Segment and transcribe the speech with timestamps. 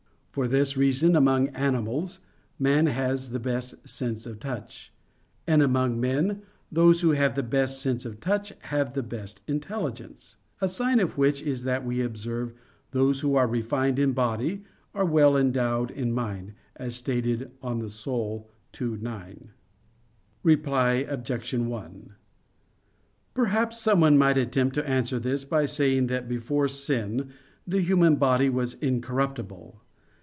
[0.31, 2.21] For this reason among animals,
[2.57, 4.93] man has the best sense of touch.
[5.45, 10.37] And among men, those who have the best sense of touch have the best intelligence.
[10.61, 12.53] A sign of which is that we observe
[12.91, 17.89] "those who are refined in body are well endowed in mind," as stated in De
[17.91, 18.39] Anima
[18.79, 19.51] ii, 9.
[20.43, 21.53] Reply Obj.
[21.55, 22.15] 1:
[23.33, 27.33] Perhaps someone might attempt to answer this by saying that before sin
[27.67, 29.77] the human body was incorruptible.